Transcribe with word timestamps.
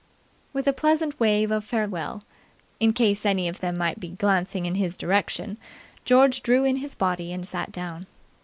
With 0.51 0.67
a 0.67 0.73
pleasant 0.73 1.19
wave 1.19 1.51
of 1.51 1.63
farewell, 1.63 2.23
in 2.79 2.91
case 2.91 3.23
any 3.23 3.47
of 3.47 3.59
them 3.59 3.77
might 3.77 3.99
be 3.99 4.09
glancing 4.09 4.65
in 4.65 4.73
his 4.73 4.97
direction, 4.97 5.57
George 6.05 6.41
drew 6.41 6.63
in 6.63 6.77
his 6.77 6.95
body 6.95 7.31
and 7.31 7.47
sat 7.47 7.71
down. 7.71 8.07